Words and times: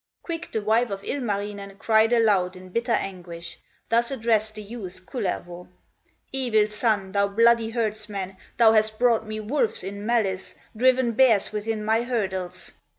Quick 0.23 0.51
the 0.51 0.63
wife 0.63 0.89
of 0.89 1.03
Ilmarinen 1.03 1.77
Cried 1.77 2.11
aloud 2.11 2.55
in 2.55 2.69
bitter 2.69 2.91
anguish, 2.93 3.59
Thus 3.89 4.09
addressed 4.09 4.55
the 4.55 4.63
youth, 4.63 5.05
Kullervo: 5.05 5.67
"Evil 6.31 6.69
son, 6.69 7.11
thou 7.11 7.27
bloody 7.27 7.69
herdsman, 7.69 8.35
Thou 8.57 8.71
hast 8.71 8.97
brought 8.97 9.27
me 9.27 9.39
wolves 9.39 9.83
in 9.83 10.03
malice, 10.03 10.55
Driven 10.75 11.11
bears 11.11 11.51
within 11.51 11.85
my 11.85 12.01
hurdles!" 12.01 12.71